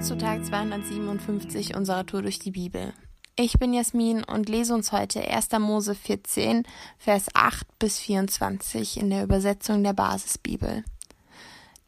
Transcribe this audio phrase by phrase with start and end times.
[0.00, 2.94] Willkommen zu Tag 257 unserer Tour durch die Bibel.
[3.36, 5.50] Ich bin Jasmin und lese uns heute 1.
[5.58, 6.62] Mose 14,
[6.96, 10.84] Vers 8 bis 24 in der Übersetzung der Basisbibel.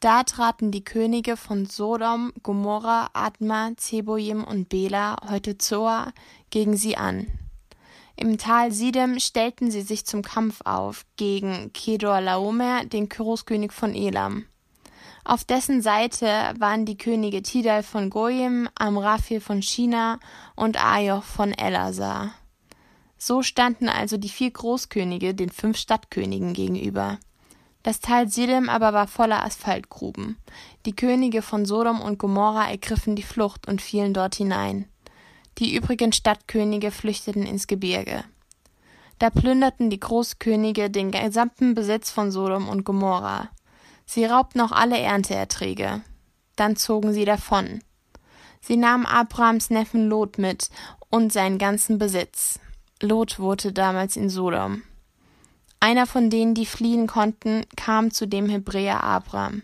[0.00, 6.12] Da traten die Könige von Sodom, Gomorra, Adma, Zeboim und Bela, heute Zoa,
[6.50, 7.28] gegen sie an.
[8.16, 13.94] Im Tal Sidem stellten sie sich zum Kampf auf gegen Kedor Laomer, den Kyroskönig von
[13.94, 14.44] Elam.
[15.24, 16.26] Auf dessen Seite
[16.58, 20.18] waren die Könige Tidal von Goyim, Amraphel von China
[20.56, 22.32] und Ajoch von Elazar.
[23.18, 27.18] So standen also die vier Großkönige den fünf Stadtkönigen gegenüber.
[27.84, 30.38] Das Tal Sidem aber war voller Asphaltgruben.
[30.86, 34.88] Die Könige von Sodom und Gomorra ergriffen die Flucht und fielen dort hinein.
[35.58, 38.24] Die übrigen Stadtkönige flüchteten ins Gebirge.
[39.20, 43.50] Da plünderten die Großkönige den gesamten Besitz von Sodom und Gomorra.
[44.14, 46.02] Sie raubten auch alle Ernteerträge.
[46.54, 47.82] Dann zogen sie davon.
[48.60, 50.68] Sie nahmen Abrahams Neffen Lot mit
[51.08, 52.60] und seinen ganzen Besitz.
[53.00, 54.82] Lot wohnte damals in Sodom.
[55.80, 59.62] Einer von denen, die fliehen konnten, kam zu dem Hebräer Abraham.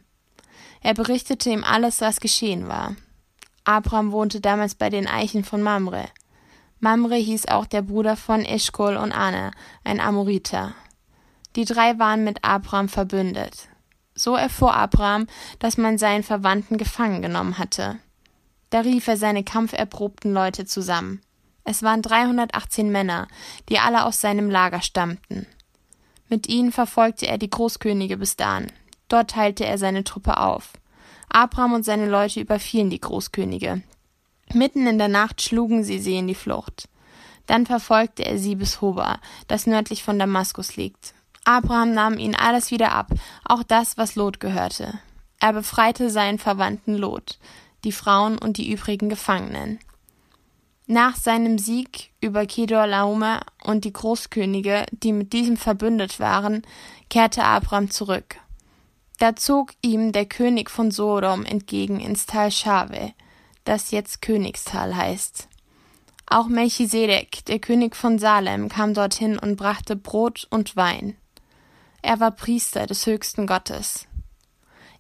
[0.80, 2.96] Er berichtete ihm alles, was geschehen war.
[3.64, 6.06] Abraham wohnte damals bei den Eichen von Mamre.
[6.80, 9.50] Mamre hieß auch der Bruder von Eschkol und Anna,
[9.84, 10.72] ein Amoriter.
[11.54, 13.68] Die drei waren mit Abraham verbündet.
[14.18, 15.28] So erfuhr Abraham,
[15.60, 18.00] dass man seinen Verwandten gefangen genommen hatte.
[18.70, 21.22] Da rief er seine kampferprobten Leute zusammen.
[21.62, 23.28] Es waren 318 Männer,
[23.68, 25.46] die alle aus seinem Lager stammten.
[26.28, 28.66] Mit ihnen verfolgte er die Großkönige bis Dan.
[29.08, 30.72] Dort teilte er seine Truppe auf.
[31.28, 33.82] Abraham und seine Leute überfielen die Großkönige.
[34.52, 36.88] Mitten in der Nacht schlugen sie sie in die Flucht.
[37.46, 41.14] Dann verfolgte er sie bis Hoba, das nördlich von Damaskus liegt.
[41.48, 43.10] Abraham nahm ihnen alles wieder ab,
[43.42, 44.98] auch das, was Lot gehörte.
[45.40, 47.38] Er befreite seinen Verwandten Lot,
[47.84, 49.78] die Frauen und die übrigen Gefangenen.
[50.86, 56.66] Nach seinem Sieg über Kedor Laomer und die Großkönige, die mit diesem verbündet waren,
[57.08, 58.36] kehrte Abraham zurück.
[59.18, 63.14] Da zog ihm der König von Sodom entgegen ins Tal Schave,
[63.64, 65.48] das jetzt Königstal heißt.
[66.26, 71.16] Auch Melchisedek, der König von Salem, kam dorthin und brachte Brot und Wein.
[72.02, 74.06] Er war Priester des höchsten Gottes.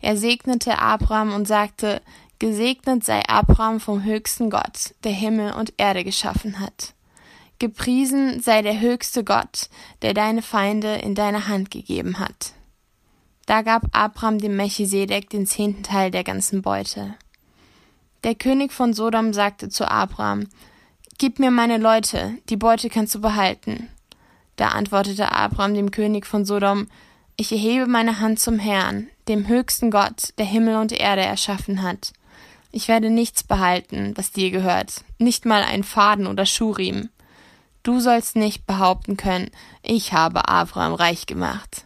[0.00, 2.02] Er segnete Abraham und sagte,
[2.38, 6.94] Gesegnet sei Abraham vom höchsten Gott, der Himmel und Erde geschaffen hat.
[7.58, 9.68] Gepriesen sei der höchste Gott,
[10.02, 12.52] der deine Feinde in deine Hand gegeben hat.
[13.46, 17.16] Da gab Abraham dem Melchisedek den zehnten Teil der ganzen Beute.
[18.22, 20.48] Der König von Sodom sagte zu Abraham,
[21.18, 23.88] Gib mir meine Leute, die Beute kannst du behalten.
[24.58, 26.88] Da antwortete Abraham dem König von Sodom,
[27.36, 32.12] ich erhebe meine Hand zum Herrn, dem höchsten Gott, der Himmel und Erde erschaffen hat.
[32.72, 37.08] Ich werde nichts behalten, was dir gehört, nicht mal ein Faden oder Schurim.
[37.84, 39.52] Du sollst nicht behaupten können,
[39.84, 41.84] ich habe Abraham reich gemacht.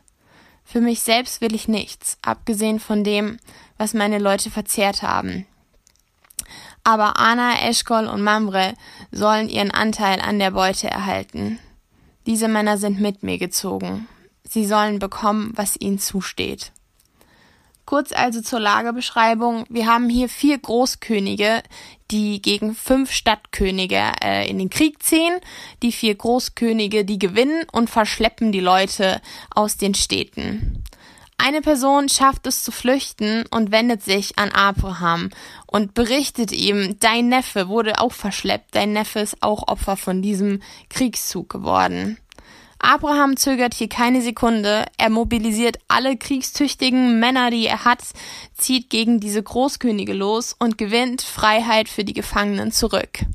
[0.64, 3.36] Für mich selbst will ich nichts, abgesehen von dem,
[3.76, 5.44] was meine Leute verzehrt haben.
[6.84, 8.72] Aber Anna, Eschkol und Mamre
[9.10, 11.58] sollen ihren Anteil an der Beute erhalten.
[12.26, 14.08] Diese Männer sind mit mir gezogen.
[14.44, 16.72] Sie sollen bekommen, was ihnen zusteht.
[17.84, 19.64] Kurz also zur Lagebeschreibung.
[19.68, 21.62] Wir haben hier vier Großkönige,
[22.10, 25.40] die gegen fünf Stadtkönige äh, in den Krieg ziehen.
[25.82, 30.84] Die vier Großkönige, die gewinnen und verschleppen die Leute aus den Städten.
[31.52, 35.28] Eine Person schafft es zu flüchten und wendet sich an Abraham
[35.66, 40.62] und berichtet ihm, dein Neffe wurde auch verschleppt, dein Neffe ist auch Opfer von diesem
[40.88, 42.16] Kriegszug geworden.
[42.78, 48.02] Abraham zögert hier keine Sekunde, er mobilisiert alle kriegstüchtigen Männer, die er hat,
[48.56, 53.26] zieht gegen diese Großkönige los und gewinnt Freiheit für die Gefangenen zurück.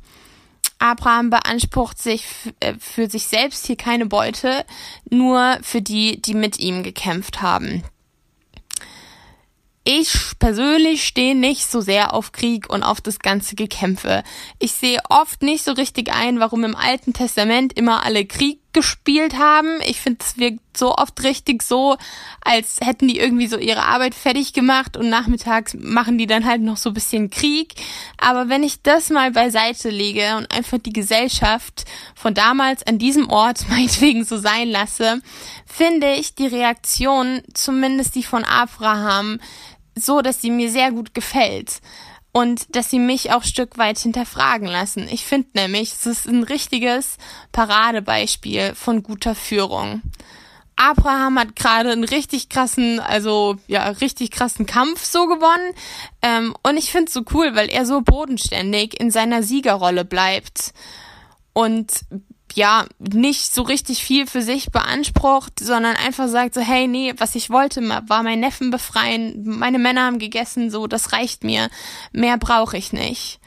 [0.79, 2.25] Abraham beansprucht sich
[2.61, 4.66] äh, für sich selbst hier keine Beute,
[5.07, 7.83] nur für die, die mit ihm gekämpft haben.
[9.89, 14.22] Ich persönlich stehe nicht so sehr auf Krieg und auf das ganze Gekämpfe.
[14.60, 19.39] Ich sehe oft nicht so richtig ein, warum im Alten Testament immer alle Krieg gespielt
[19.39, 19.80] haben.
[19.88, 21.95] Ich finde, es wirkt so oft richtig so,
[22.42, 26.62] als hätten die irgendwie so ihre Arbeit fertig gemacht und nachmittags machen die dann halt
[26.62, 27.74] noch so ein bisschen Krieg.
[28.18, 33.30] Aber wenn ich das mal beiseite lege und einfach die Gesellschaft von damals an diesem
[33.30, 35.22] Ort meinetwegen so sein lasse,
[35.66, 39.40] finde ich die Reaktion, zumindest die von Abraham,
[40.03, 41.81] so, dass sie mir sehr gut gefällt
[42.31, 45.07] und dass sie mich auch Stück weit hinterfragen lassen.
[45.09, 47.17] Ich finde nämlich, es ist ein richtiges
[47.51, 50.01] Paradebeispiel von guter Führung.
[50.75, 55.73] Abraham hat gerade einen richtig krassen, also ja, richtig krassen Kampf so gewonnen.
[56.21, 60.73] Ähm, und ich finde es so cool, weil er so bodenständig in seiner Siegerrolle bleibt.
[61.53, 61.91] Und
[62.57, 67.36] ja, nicht so richtig viel für sich beansprucht, sondern einfach sagt so, hey, nee, was
[67.36, 71.69] ich wollte, war mein Neffen befreien, meine Männer haben gegessen, so, das reicht mir,
[72.13, 73.39] mehr brauche ich nicht.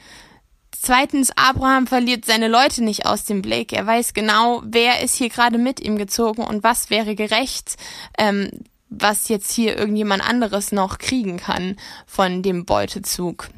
[0.71, 3.73] Zweitens, Abraham verliert seine Leute nicht aus dem Blick.
[3.73, 7.75] Er weiß genau, wer ist hier gerade mit ihm gezogen und was wäre gerecht,
[8.17, 8.49] ähm,
[8.89, 11.75] was jetzt hier irgendjemand anderes noch kriegen kann
[12.07, 13.49] von dem Beutezug.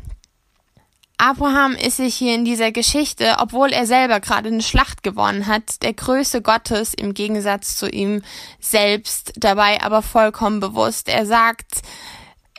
[1.18, 5.82] Abraham ist sich hier in dieser Geschichte, obwohl er selber gerade eine Schlacht gewonnen hat,
[5.82, 8.24] der Größe Gottes im Gegensatz zu ihm
[8.60, 11.08] selbst, dabei aber vollkommen bewusst.
[11.08, 11.82] Er sagt,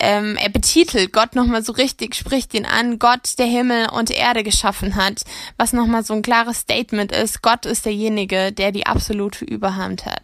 [0.00, 4.42] ähm, er betitelt Gott nochmal so richtig, spricht ihn an, Gott, der Himmel und Erde
[4.42, 5.22] geschaffen hat,
[5.56, 10.22] was nochmal so ein klares Statement ist, Gott ist derjenige, der die absolute Überhand hat.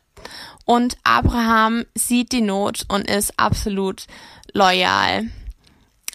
[0.65, 4.07] Und Abraham sieht die Not und ist absolut
[4.53, 5.29] loyal.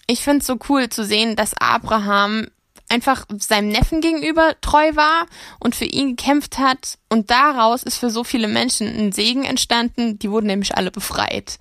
[0.06, 2.46] Ich finde es so cool zu sehen, dass Abraham
[2.88, 5.26] einfach seinem Neffen gegenüber treu war
[5.58, 10.18] und für ihn gekämpft hat und daraus ist für so viele Menschen ein Segen entstanden,
[10.18, 11.58] die wurden nämlich alle befreit.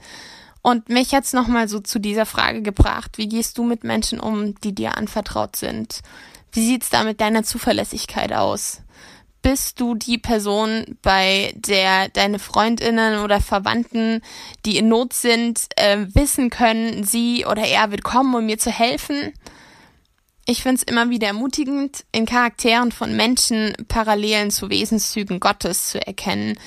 [0.62, 4.56] Und mich hat's nochmal so zu dieser Frage gebracht, wie gehst du mit Menschen um,
[4.62, 6.02] die dir anvertraut sind?
[6.52, 8.82] Wie sieht's da mit deiner Zuverlässigkeit aus?
[9.46, 14.22] Bist du die Person, bei der deine Freundinnen oder Verwandten,
[14.66, 18.72] die in Not sind, äh, wissen können, sie oder er wird kommen, um mir zu
[18.72, 19.34] helfen?
[20.48, 26.06] Ich finde es immer wieder ermutigend, in Charakteren von Menschen Parallelen zu Wesenszügen Gottes zu
[26.06, 26.58] erkennen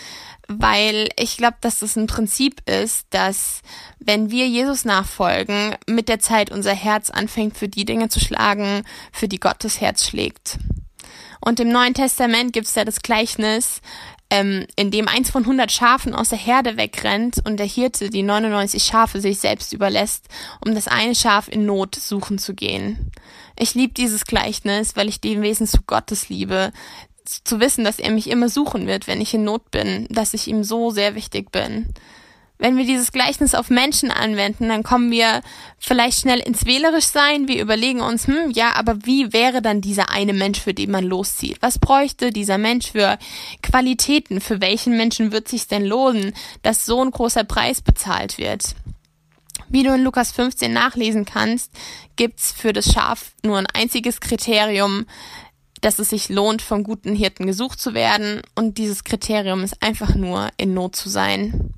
[0.50, 3.60] weil ich glaube, dass das ein Prinzip ist, dass
[3.98, 8.82] wenn wir Jesus nachfolgen, mit der Zeit unser Herz anfängt für die Dinge zu schlagen,
[9.12, 10.58] für die Gottes Herz schlägt.
[11.40, 13.80] Und im Neuen Testament gibt es ja das Gleichnis,
[14.30, 18.22] ähm, in dem eins von hundert Schafen aus der Herde wegrennt und der Hirte die
[18.22, 20.26] 99 Schafe sich selbst überlässt,
[20.64, 23.10] um das eine Schaf in Not suchen zu gehen.
[23.58, 26.72] Ich liebe dieses Gleichnis, weil ich den Wesen zu Gottes liebe,
[27.24, 30.48] zu wissen, dass er mich immer suchen wird, wenn ich in Not bin, dass ich
[30.48, 31.92] ihm so sehr wichtig bin.
[32.60, 35.42] Wenn wir dieses Gleichnis auf Menschen anwenden, dann kommen wir
[35.78, 37.46] vielleicht schnell ins Wählerisch sein.
[37.46, 41.04] Wir überlegen uns, hm, ja, aber wie wäre dann dieser eine Mensch, für den man
[41.04, 41.58] loszieht?
[41.60, 43.16] Was bräuchte dieser Mensch für
[43.62, 44.40] Qualitäten?
[44.40, 46.32] Für welchen Menschen wird sich denn lohnen,
[46.62, 48.74] dass so ein großer Preis bezahlt wird?
[49.68, 51.70] Wie du in Lukas 15 nachlesen kannst,
[52.16, 55.06] gibt's für das Schaf nur ein einziges Kriterium,
[55.80, 58.42] dass es sich lohnt, vom guten Hirten gesucht zu werden.
[58.54, 61.74] Und dieses Kriterium ist einfach nur, in Not zu sein.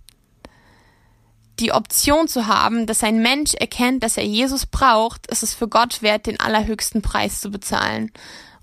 [1.61, 5.69] Die Option zu haben, dass ein Mensch erkennt, dass er Jesus braucht, ist es für
[5.69, 8.11] Gott wert, den allerhöchsten Preis zu bezahlen.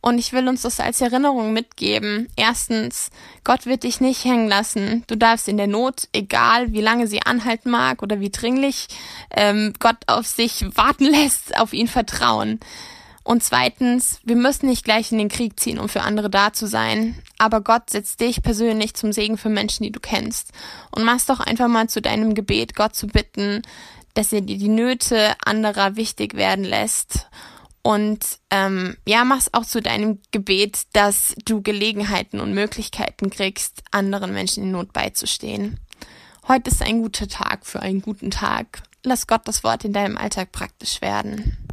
[0.01, 2.27] Und ich will uns das als Erinnerung mitgeben.
[2.35, 3.09] Erstens,
[3.43, 5.03] Gott wird dich nicht hängen lassen.
[5.05, 8.87] Du darfst in der Not, egal wie lange sie anhalten mag oder wie dringlich
[9.29, 12.59] ähm, Gott auf sich warten lässt, auf ihn vertrauen.
[13.27, 16.65] Und zweitens, wir müssen nicht gleich in den Krieg ziehen, um für andere da zu
[16.65, 17.21] sein.
[17.37, 20.53] Aber Gott setzt dich persönlich zum Segen für Menschen, die du kennst.
[20.91, 23.63] Und mach's doch einfach mal zu deinem Gebet, Gott zu bitten,
[24.13, 27.27] dass er dir die Nöte anderer wichtig werden lässt.
[27.81, 34.33] Und ähm, ja, mach's auch zu deinem Gebet, dass du Gelegenheiten und Möglichkeiten kriegst, anderen
[34.33, 35.81] Menschen in Not beizustehen.
[36.47, 38.83] Heute ist ein guter Tag für einen guten Tag.
[39.03, 41.66] Lass Gott das Wort in deinem Alltag praktisch werden.